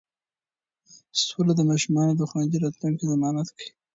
[1.25, 3.69] سوله د ماشومانو د خوندي راتلونکي ضمانت کوي.